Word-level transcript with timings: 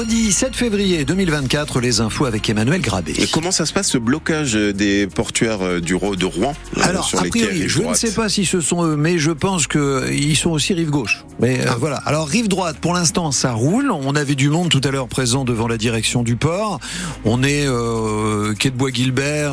mercredi 0.00 0.32
7 0.32 0.56
février 0.56 1.04
2024, 1.04 1.78
les 1.78 2.00
infos 2.00 2.24
avec 2.24 2.48
Emmanuel 2.48 2.80
Grabé. 2.80 3.12
Et 3.18 3.26
comment 3.26 3.50
ça 3.50 3.66
se 3.66 3.72
passe 3.74 3.88
ce 3.88 3.98
blocage 3.98 4.54
des 4.54 5.06
portuaires 5.06 5.60
euh, 5.60 5.80
du 5.80 5.92
de 5.92 6.24
Rouen 6.24 6.54
euh, 6.78 6.80
Alors, 6.82 7.04
sur 7.04 7.20
a 7.20 7.24
priori, 7.24 7.68
je 7.68 7.82
ne 7.82 7.92
sais 7.92 8.12
pas 8.12 8.30
si 8.30 8.46
ce 8.46 8.62
sont 8.62 8.82
eux, 8.82 8.96
mais 8.96 9.18
je 9.18 9.30
pense 9.30 9.66
qu'ils 9.66 10.36
sont 10.38 10.52
aussi 10.52 10.72
rive 10.72 10.88
gauche. 10.88 11.24
Mais 11.38 11.66
euh, 11.66 11.72
voilà. 11.78 11.96
Alors 12.06 12.26
rive 12.28 12.48
droite, 12.48 12.78
pour 12.80 12.94
l'instant, 12.94 13.30
ça 13.30 13.52
roule. 13.52 13.90
On 13.90 14.16
avait 14.16 14.36
du 14.36 14.48
monde 14.48 14.70
tout 14.70 14.80
à 14.84 14.90
l'heure 14.90 15.06
présent 15.06 15.44
devant 15.44 15.68
la 15.68 15.76
direction 15.76 16.22
du 16.22 16.36
port. 16.36 16.80
On 17.26 17.42
est 17.42 17.66
euh, 17.66 18.54
quai 18.54 18.70
de 18.70 18.76
Bois-Guilbert, 18.76 19.52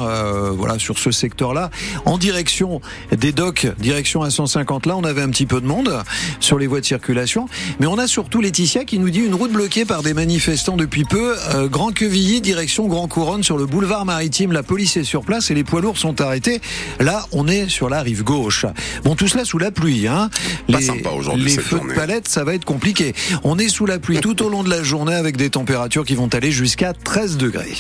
voilà 0.54 0.80
sur 0.80 0.98
ce 0.98 1.12
secteur-là, 1.12 1.72
en 2.06 2.18
direction 2.18 2.80
des 3.12 3.34
docks, 3.34 3.68
direction 3.80 4.22
à 4.22 4.30
150. 4.30 4.86
Là, 4.86 4.96
on 4.96 5.04
avait 5.04 5.24
un 5.24 5.30
petit 5.30 5.46
peu 5.46 5.60
de 5.60 5.66
monde 5.66 6.04
sur 6.40 6.58
les 6.58 6.68
voies 6.68 6.80
de 6.80 6.86
circulation, 6.86 7.50
mais 7.82 7.88
on 7.88 7.98
a 7.98 8.08
surtout 8.08 8.40
Laetitia 8.40 8.86
qui 8.86 8.98
nous 8.98 9.10
dit 9.10 9.20
une 9.20 9.36
route 9.36 9.52
bloquée 9.52 9.84
par 9.84 10.04
des 10.04 10.14
manifestants 10.14 10.37
depuis 10.78 11.04
peu. 11.04 11.36
Euh, 11.56 11.68
Grand 11.68 11.92
Quevilly, 11.92 12.42
direction 12.42 12.88
Grand 12.88 13.08
Couronne, 13.08 13.44
sur 13.44 13.58
le 13.58 13.66
boulevard 13.66 14.06
maritime. 14.06 14.52
La 14.52 14.64
police 14.64 14.96
est 14.98 15.04
sur 15.04 15.24
place 15.24 15.50
et 15.50 15.54
les 15.54 15.64
poids 15.64 15.82
lourds 15.82 15.98
sont 15.98 16.22
arrêtés. 16.22 16.62
Là, 17.00 17.26
on 17.32 17.48
est 17.48 17.70
sur 17.70 17.90
la 17.90 18.02
rive 18.02 18.24
gauche. 18.24 18.66
Bon, 19.04 19.16
tout 19.16 19.28
cela 19.28 19.46
sous 19.46 19.58
la 19.58 19.72
pluie. 19.72 20.08
Hein. 20.08 20.30
les, 20.68 20.82
sympa 20.82 21.10
les 21.36 21.50
feux 21.50 21.80
de 21.80 21.94
palette, 21.94 22.28
ça 22.28 22.44
va 22.44 22.54
être 22.54 22.66
compliqué. 22.66 23.14
On 23.44 23.58
est 23.58 23.70
sous 23.70 23.86
la 23.86 24.00
pluie 24.00 24.20
tout 24.20 24.44
au 24.44 24.50
long 24.50 24.64
de 24.64 24.70
la 24.70 24.84
journée 24.84 25.16
avec 25.16 25.38
des 25.38 25.50
températures 25.50 26.06
qui 26.06 26.16
vont 26.16 26.30
aller 26.34 26.52
jusqu'à 26.52 26.94
13 26.94 27.38
degrés. 27.38 27.74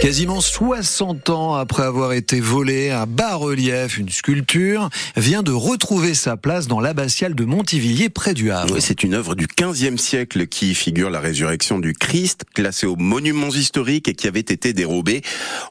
Quasiment 0.00 0.40
60 0.40 1.28
ans 1.28 1.54
après 1.56 1.82
avoir 1.82 2.14
été 2.14 2.40
volé, 2.40 2.90
un 2.90 3.04
bas-relief, 3.04 3.98
une 3.98 4.08
sculpture, 4.08 4.88
vient 5.14 5.42
de 5.42 5.52
retrouver 5.52 6.14
sa 6.14 6.38
place 6.38 6.66
dans 6.66 6.80
l'abbatiale 6.80 7.34
de 7.34 7.44
Montivilliers 7.44 8.08
près 8.08 8.32
du 8.32 8.50
Havre. 8.50 8.72
Oui, 8.72 8.80
c'est 8.80 9.02
une 9.02 9.12
œuvre 9.12 9.34
du 9.34 9.46
15e 9.46 9.98
siècle 9.98 10.46
qui 10.46 10.74
figure 10.74 11.10
la 11.10 11.20
résurrection 11.20 11.78
du 11.78 11.92
Christ, 11.92 12.44
classée 12.54 12.86
aux 12.86 12.96
monuments 12.96 13.50
historiques 13.50 14.08
et 14.08 14.14
qui 14.14 14.26
avait 14.26 14.40
été 14.40 14.72
dérobée 14.72 15.20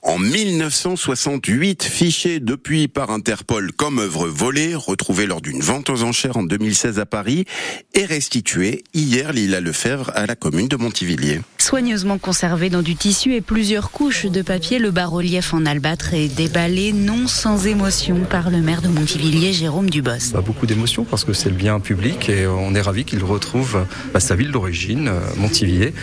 en 0.03 0.19
1968, 0.19 1.83
fichée 1.83 2.39
depuis 2.39 2.87
par 2.87 3.09
Interpol 3.09 3.71
comme 3.71 3.97
œuvre 3.97 4.27
volée, 4.27 4.75
retrouvée 4.75 5.25
lors 5.25 5.41
d'une 5.41 5.61
vente 5.61 5.89
aux 5.89 6.03
enchères 6.03 6.37
en 6.37 6.43
2016 6.43 6.99
à 6.99 7.07
Paris 7.07 7.45
et 7.95 8.05
restituée 8.05 8.83
hier 8.93 9.33
Lila 9.33 9.59
Lefebvre 9.59 10.11
à 10.13 10.27
la 10.27 10.35
commune 10.35 10.67
de 10.67 10.75
Montivilliers. 10.75 11.41
Soigneusement 11.57 12.19
conservée 12.19 12.69
dans 12.69 12.83
du 12.83 12.95
tissu 12.95 13.33
et 13.33 13.41
plusieurs 13.41 13.89
couches 13.89 14.18
de 14.27 14.41
papier, 14.41 14.79
le 14.79 14.91
bas-relief 14.91 15.53
en 15.53 15.65
albâtre 15.65 16.13
est 16.13 16.27
déballé 16.27 16.91
non 16.91 17.27
sans 17.27 17.67
émotion 17.67 18.17
par 18.29 18.49
le 18.49 18.57
maire 18.57 18.81
de 18.81 18.89
Montivilliers, 18.89 19.53
Jérôme 19.53 19.89
Dubos. 19.89 20.33
Bah, 20.33 20.41
beaucoup 20.45 20.65
d'émotion 20.65 21.05
parce 21.05 21.23
que 21.23 21.31
c'est 21.31 21.47
le 21.47 21.55
bien 21.55 21.79
public 21.79 22.27
et 22.27 22.45
on 22.45 22.75
est 22.75 22.81
ravi 22.81 23.05
qu'il 23.05 23.23
retrouve 23.23 23.85
bah, 24.13 24.19
sa 24.19 24.35
ville 24.35 24.51
d'origine, 24.51 25.07
euh, 25.07 25.19
Montivilliers. 25.37 25.93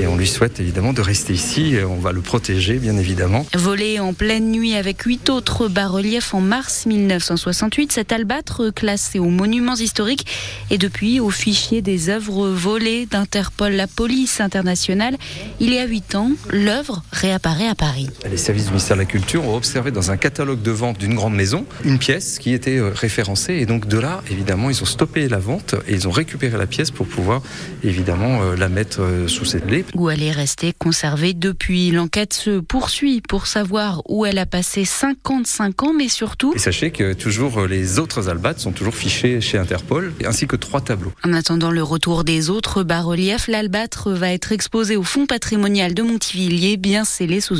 Et 0.00 0.06
on 0.06 0.16
lui 0.16 0.26
souhaite 0.26 0.60
évidemment 0.60 0.92
de 0.92 1.00
rester 1.00 1.32
ici 1.32 1.74
et 1.74 1.84
on 1.84 1.98
va 1.98 2.12
le 2.12 2.20
protéger 2.20 2.74
bien 2.74 2.98
évidemment. 2.98 3.46
Volé 3.54 4.00
en 4.00 4.12
pleine 4.12 4.50
nuit 4.50 4.74
avec 4.74 5.00
huit 5.02 5.30
autres 5.30 5.68
bas-reliefs 5.68 6.34
en 6.34 6.40
mars 6.40 6.84
1968, 6.84 7.90
cet 7.90 8.12
albâtre 8.12 8.68
classé 8.70 9.18
aux 9.18 9.30
monuments 9.30 9.76
historiques 9.76 10.26
et 10.70 10.76
depuis 10.76 11.20
au 11.20 11.30
fichier 11.30 11.80
des 11.80 12.10
œuvres 12.10 12.48
volées 12.48 13.06
d'Interpol, 13.06 13.72
la 13.72 13.86
police 13.86 14.40
internationale. 14.40 15.16
Il 15.60 15.72
y 15.72 15.78
a 15.78 15.86
huit 15.86 16.14
ans, 16.14 16.32
l'œuvre 16.50 17.02
réapparaît 17.12 17.61
à 17.68 17.74
Paris. 17.74 18.08
Les 18.30 18.36
services 18.36 18.64
du 18.64 18.70
ministère 18.70 18.96
de 18.96 19.02
la 19.02 19.06
Culture 19.06 19.44
ont 19.44 19.56
observé 19.56 19.90
dans 19.90 20.10
un 20.10 20.16
catalogue 20.16 20.62
de 20.62 20.70
vente 20.70 20.98
d'une 20.98 21.14
grande 21.14 21.34
maison 21.34 21.66
une 21.84 21.98
pièce 21.98 22.38
qui 22.38 22.52
était 22.52 22.78
euh, 22.78 22.90
référencée 22.94 23.54
et 23.54 23.66
donc 23.66 23.86
de 23.86 23.98
là, 23.98 24.22
évidemment, 24.30 24.70
ils 24.70 24.82
ont 24.82 24.86
stoppé 24.86 25.28
la 25.28 25.38
vente 25.38 25.74
et 25.86 25.92
ils 25.94 26.08
ont 26.08 26.10
récupéré 26.10 26.56
la 26.56 26.66
pièce 26.66 26.90
pour 26.90 27.06
pouvoir 27.06 27.42
évidemment 27.84 28.42
euh, 28.42 28.56
la 28.56 28.68
mettre 28.68 29.02
euh, 29.02 29.28
sous 29.28 29.44
cette 29.44 29.66
clé. 29.66 29.84
Où 29.94 30.10
elle 30.10 30.22
est 30.22 30.32
restée 30.32 30.72
conservée 30.72 31.34
depuis. 31.34 31.90
L'enquête 31.90 32.32
se 32.32 32.60
poursuit 32.60 33.20
pour 33.20 33.46
savoir 33.46 34.02
où 34.08 34.26
elle 34.26 34.38
a 34.38 34.46
passé 34.46 34.84
55 34.84 35.82
ans, 35.82 35.92
mais 35.92 36.08
surtout. 36.08 36.52
Et 36.54 36.58
sachez 36.58 36.90
que 36.90 37.12
toujours 37.12 37.66
les 37.66 37.98
autres 37.98 38.28
albates 38.28 38.60
sont 38.60 38.72
toujours 38.72 38.94
fichés 38.94 39.40
chez 39.40 39.58
Interpol, 39.58 40.12
ainsi 40.24 40.46
que 40.46 40.56
trois 40.56 40.80
tableaux. 40.80 41.12
En 41.24 41.32
attendant 41.32 41.70
le 41.70 41.82
retour 41.82 42.24
des 42.24 42.50
autres 42.50 42.82
bas-reliefs, 42.82 43.48
l'albâtre 43.48 44.10
va 44.10 44.32
être 44.32 44.52
exposé 44.52 44.96
au 44.96 45.02
fonds 45.02 45.26
patrimonial 45.26 45.94
de 45.94 46.02
Montivilliers, 46.02 46.76
bien 46.76 47.04
scellé 47.04 47.40
sous 47.40 47.51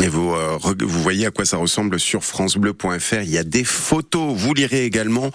Et 0.00 0.08
vous, 0.08 0.32
euh, 0.32 0.58
vous 0.80 1.02
voyez 1.02 1.26
à 1.26 1.30
quoi 1.30 1.44
ça 1.44 1.56
ressemble 1.56 1.98
sur 1.98 2.24
francebleu.fr. 2.24 3.22
Il 3.22 3.30
y 3.30 3.38
a 3.38 3.44
des 3.44 3.64
photos. 3.64 4.34
Vous 4.36 4.54
lirez 4.54 4.84
également 4.84 5.30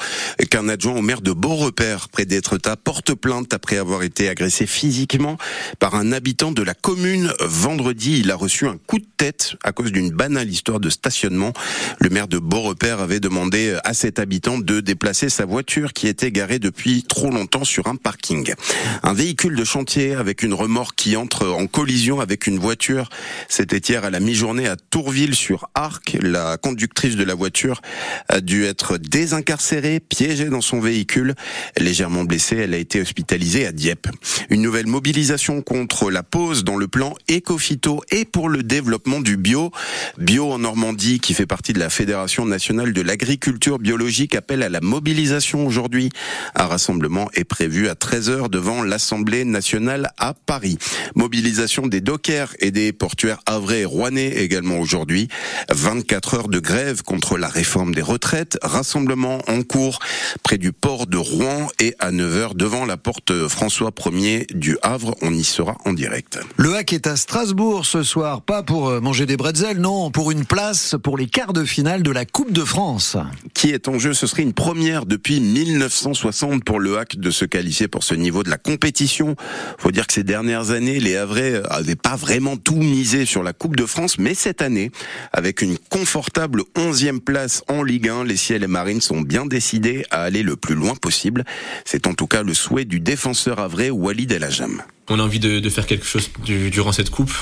qu'un 0.50 0.69
adjoint 0.69 0.94
au 0.94 1.01
maire 1.01 1.22
de 1.22 1.31
Beaurepaire, 1.31 2.09
près 2.09 2.25
d'Étretat, 2.25 2.75
porte 2.75 3.13
plainte 3.13 3.53
après 3.53 3.78
avoir 3.78 4.03
été 4.03 4.29
agressé 4.29 4.66
physiquement 4.66 5.38
par 5.79 5.96
un 5.96 6.12
habitant 6.12 6.51
de 6.51 6.62
la 6.62 6.74
commune 6.74 7.34
vendredi. 7.41 8.19
Il 8.19 8.31
a 8.31 8.35
reçu 8.35 8.68
un 8.68 8.78
coup 8.78 9.00
de 9.00 9.06
tête 9.18 9.56
à 9.63 9.72
cause 9.72 9.91
d'une 9.91 10.12
banale 10.12 10.50
histoire 10.50 10.80
de 10.80 10.90
stationnement. 10.90 11.53
Le 12.00 12.09
maire 12.09 12.28
de 12.28 12.38
Beaurepaire 12.38 13.00
avait 13.00 13.19
demandé 13.19 13.78
à 13.84 13.94
cet 13.94 14.19
habitant 14.19 14.57
de 14.57 14.80
déplacer 14.80 15.30
sa 15.30 15.45
voiture 15.45 15.94
qui 15.94 16.07
était 16.07 16.31
garée 16.31 16.59
depuis 16.59 17.03
trop 17.03 17.31
longtemps 17.31 17.63
sur 17.63 17.88
un 17.88 17.95
parking. 17.95 18.53
Un 19.01 19.13
véhicule 19.13 19.56
de 19.56 19.63
chantier 19.63 20.13
avec 20.13 20.44
une 20.44 20.53
remorque 20.53 20.95
qui 20.95 21.16
entre 21.16 21.47
en 21.47 21.68
collision 21.68 22.19
avec 22.19 22.47
une 22.47 22.59
voiture. 22.59 23.09
C'était 23.50 23.78
hier 23.78 24.02
à 24.03 24.09
la 24.09 24.19
mi-journée 24.19 24.67
à 24.67 24.75
Tourville-sur-Arc. 24.75 26.17
La 26.21 26.57
conductrice 26.57 27.15
de 27.15 27.23
la 27.23 27.35
voiture 27.35 27.81
a 28.27 28.41
dû 28.41 28.65
être 28.65 28.97
désincarcérée, 28.97 29.99
piégée 29.99 30.49
dans 30.49 30.61
son 30.61 30.79
véhicule. 30.79 31.35
Légèrement 31.77 32.23
blessée, 32.23 32.57
elle 32.57 32.73
a 32.73 32.77
été 32.77 32.99
hospitalisée 33.01 33.65
à 33.65 33.71
Dieppe. 33.71 34.07
Une 34.49 34.61
nouvelle 34.61 34.87
mobilisation 34.87 35.61
contre 35.61 36.11
la 36.11 36.23
pause 36.23 36.63
dans 36.63 36.75
le 36.75 36.87
plan 36.87 37.15
Ecofito 37.29 38.01
et 38.11 38.25
pour 38.25 38.49
le 38.49 38.63
développement 38.63 39.21
du 39.21 39.37
bio. 39.37 39.71
Bio 40.17 40.51
en 40.51 40.59
Normandie, 40.59 41.19
qui 41.19 41.33
fait 41.33 41.45
partie 41.45 41.73
de 41.73 41.79
la 41.79 41.89
Fédération 41.89 42.45
nationale 42.45 42.93
de 42.93 43.01
l'agriculture 43.01 43.79
biologique, 43.79 44.35
appelle 44.35 44.63
à 44.63 44.69
la 44.69 44.81
mobilisation 44.81 45.65
aujourd'hui. 45.65 46.09
Un 46.55 46.65
rassemblement 46.65 47.29
est 47.33 47.43
prévu 47.43 47.87
à 47.87 47.93
13h 47.93 48.49
devant 48.49 48.83
l'Assemblée 48.83 49.45
nationale 49.45 50.11
à 50.17 50.33
Paris. 50.33 50.77
Mobilisation 51.15 51.87
des 51.87 52.01
dockers 52.01 52.53
et 52.59 52.71
des 52.71 52.91
portuaires 52.91 53.39
havrais 53.45 53.85
Rouennais 53.93 54.29
également 54.29 54.79
aujourd'hui. 54.79 55.27
24 55.69 56.33
heures 56.33 56.47
de 56.47 56.57
grève 56.57 57.03
contre 57.03 57.37
la 57.37 57.47
réforme 57.47 57.93
des 57.93 58.01
retraites. 58.01 58.57
Rassemblement 58.63 59.39
en 59.47 59.61
cours 59.61 59.99
près 60.41 60.57
du 60.57 60.71
port 60.71 61.05
de 61.05 61.17
Rouen 61.17 61.67
et 61.79 61.93
à 61.99 62.11
9h 62.11 62.55
devant 62.55 62.85
la 62.85 62.97
porte 62.97 63.47
François 63.47 63.91
1er 63.91 64.51
du 64.51 64.79
Havre. 64.81 65.15
On 65.21 65.31
y 65.31 65.43
sera 65.43 65.77
en 65.85 65.93
direct. 65.93 66.39
Le 66.57 66.73
hack 66.75 66.91
est 66.93 67.05
à 67.05 67.15
Strasbourg 67.15 67.85
ce 67.85 68.01
soir, 68.01 68.41
pas 68.41 68.63
pour 68.63 68.89
euh, 68.89 68.99
manger 68.99 69.27
des 69.27 69.37
bretzels, 69.37 69.77
non, 69.77 70.09
pour 70.09 70.31
une 70.31 70.45
place 70.45 70.95
pour 71.03 71.15
les 71.15 71.27
quarts 71.27 71.53
de 71.53 71.63
finale 71.63 72.01
de 72.01 72.09
la 72.09 72.25
Coupe 72.25 72.51
de 72.51 72.63
France. 72.63 73.15
Qui 73.53 73.69
est 73.69 73.87
en 73.87 73.99
jeu? 73.99 74.15
Ce 74.15 74.25
serait 74.25 74.41
une 74.41 74.53
première 74.53 75.05
depuis 75.05 75.39
1960 75.39 76.63
pour 76.63 76.79
le 76.79 76.97
hack 76.97 77.17
de 77.17 77.29
se 77.29 77.45
qualifier 77.45 77.87
pour 77.87 78.03
ce 78.03 78.15
niveau 78.15 78.41
de 78.41 78.49
la 78.49 78.57
compétition. 78.57 79.35
Faut 79.77 79.91
dire 79.91 80.07
que 80.07 80.13
ces 80.13 80.23
dernières 80.23 80.71
années, 80.71 80.99
les 80.99 81.15
Havrais 81.15 81.61
avaient 81.69 81.95
pas 81.95 82.15
vraiment 82.15 82.57
tout 82.57 82.77
misé 82.77 83.25
sur 83.25 83.43
la 83.43 83.53
Coupe 83.53 83.75
de 83.75 83.82
France, 83.85 84.17
mais 84.17 84.33
cette 84.33 84.61
année, 84.61 84.91
avec 85.31 85.61
une 85.61 85.77
confortable 85.77 86.63
11e 86.75 87.19
place 87.19 87.63
en 87.67 87.83
Ligue 87.83 88.09
1, 88.09 88.23
les 88.23 88.38
Ciels 88.38 88.63
et 88.63 88.67
Marines 88.67 89.01
sont 89.01 89.21
bien 89.21 89.45
décidés 89.45 90.05
à 90.11 90.21
aller 90.21 90.44
le 90.44 90.55
plus 90.55 90.75
loin 90.75 90.95
possible. 90.95 91.44
C'est 91.85 92.07
en 92.07 92.13
tout 92.13 92.27
cas 92.27 92.44
le 92.44 92.53
souhait 92.53 92.85
du 92.85 92.99
défenseur 92.99 93.59
avré 93.59 93.89
Walid 93.89 94.31
El 94.31 94.44
Ajam. 94.44 94.81
On 95.09 95.19
a 95.19 95.23
envie 95.23 95.39
de, 95.39 95.69
faire 95.69 95.85
quelque 95.85 96.05
chose 96.05 96.29
durant 96.45 96.91
cette 96.91 97.09
coupe. 97.09 97.33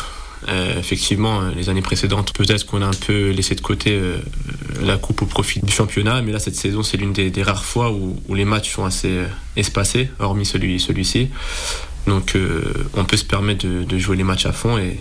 Euh, 0.47 0.79
effectivement, 0.79 1.41
euh, 1.41 1.51
les 1.55 1.69
années 1.69 1.83
précédentes, 1.83 2.33
peut-être 2.33 2.65
qu'on 2.65 2.81
a 2.81 2.87
un 2.87 2.93
peu 2.93 3.29
laissé 3.29 3.53
de 3.53 3.61
côté 3.61 3.91
euh, 3.91 4.17
la 4.81 4.97
coupe 4.97 5.21
au 5.21 5.27
profit 5.27 5.59
du 5.59 5.71
championnat, 5.71 6.23
mais 6.23 6.31
là 6.31 6.39
cette 6.39 6.55
saison 6.55 6.81
c'est 6.81 6.97
l'une 6.97 7.13
des, 7.13 7.43
rares 7.43 7.63
fois 7.63 7.91
où, 7.91 8.17
les 8.33 8.45
matchs 8.45 8.73
sont 8.73 8.83
assez 8.83 9.19
espacés, 9.55 10.09
hormis 10.19 10.45
celui, 10.45 10.79
celui-ci. 10.79 11.29
Donc 12.07 12.35
on 12.95 13.05
peut 13.05 13.17
se 13.17 13.25
permettre 13.25 13.67
de, 13.67 13.83
de, 13.83 13.97
jouer 13.99 14.17
les 14.17 14.23
matchs 14.23 14.47
à 14.47 14.51
fond 14.51 14.79
et, 14.79 14.99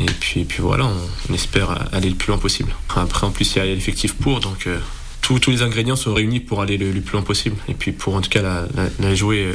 et 0.00 0.06
puis, 0.06 0.46
voilà, 0.58 0.88
on, 1.30 1.34
espère 1.34 1.88
aller 1.92 2.10
le 2.10 2.16
plus 2.16 2.28
loin 2.28 2.38
possible. 2.38 2.74
Après, 2.94 3.26
en 3.26 3.30
plus, 3.30 3.54
il 3.54 3.58
y 3.58 3.60
a 3.60 3.64
l'effectif 3.66 4.14
pour, 4.14 4.40
donc 4.40 4.66
euh, 4.66 4.78
tous, 5.20 5.50
les 5.50 5.62
ingrédients 5.62 5.96
sont 5.96 6.14
réunis 6.14 6.38
pour 6.38 6.62
aller 6.62 6.78
le, 6.78 7.00
plus 7.00 7.14
loin 7.14 7.22
possible. 7.22 7.56
Et 7.68 7.74
puis 7.74 7.90
pour 7.90 8.14
en 8.14 8.20
tout 8.20 8.30
cas 8.30 8.42
la, 9.00 9.14
jouer 9.14 9.46
euh, 9.46 9.54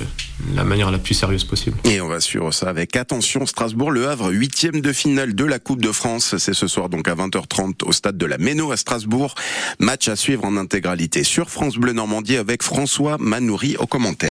la 0.53 0.65
manière 0.65 0.91
la 0.91 0.97
plus 0.97 1.13
sérieuse 1.13 1.45
possible. 1.45 1.77
Et 1.85 2.01
on 2.01 2.09
va 2.09 2.19
suivre 2.19 2.51
ça 2.51 2.69
avec 2.69 2.95
attention. 2.97 3.45
Strasbourg, 3.45 3.91
Le 3.91 4.09
Havre, 4.09 4.31
huitième 4.31 4.81
de 4.81 4.91
finale 4.91 5.33
de 5.33 5.45
la 5.45 5.59
Coupe 5.59 5.81
de 5.81 5.91
France. 5.91 6.35
C'est 6.37 6.53
ce 6.53 6.67
soir 6.67 6.89
donc 6.89 7.07
à 7.07 7.15
20h30 7.15 7.85
au 7.85 7.93
stade 7.93 8.17
de 8.17 8.25
la 8.25 8.37
Méno 8.37 8.71
à 8.71 8.77
Strasbourg. 8.77 9.33
Match 9.79 10.09
à 10.09 10.17
suivre 10.17 10.43
en 10.43 10.57
intégralité 10.57 11.23
sur 11.23 11.49
France 11.49 11.75
Bleu 11.75 11.93
Normandie 11.93 12.35
avec 12.35 12.63
François 12.63 13.17
Manoury 13.17 13.77
au 13.77 13.87
commentaire. 13.87 14.11